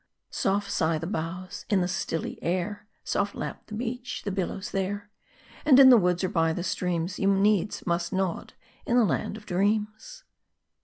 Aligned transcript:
Soft 0.31 0.71
sigh 0.71 0.97
the 0.97 1.05
boughs 1.05 1.63
in 1.69 1.81
the 1.81 1.87
stilly 1.87 2.39
air, 2.41 2.87
Soft 3.03 3.35
lap 3.35 3.67
the 3.67 3.75
beach 3.75 4.23
the 4.23 4.31
billows 4.31 4.71
there; 4.71 5.11
And 5.63 5.79
in 5.79 5.91
the 5.91 5.95
woods 5.95 6.23
or 6.23 6.29
by 6.29 6.53
the 6.53 6.63
streams, 6.63 7.19
You 7.19 7.27
needs 7.31 7.85
must 7.85 8.11
nod 8.11 8.53
in 8.87 8.97
the 8.97 9.05
Land 9.05 9.37
of 9.37 9.45
Dreams. 9.45 10.23